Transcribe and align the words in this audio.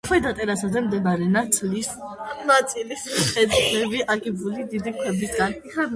ქვედა 0.07 0.29
ტერასაზე 0.37 0.81
მდებარე 0.85 1.27
ნაწილის 1.33 1.89
კედლები 2.45 4.03
აგებულია 4.15 4.67
დიდი 4.73 4.95
ქვებისგან. 5.03 5.59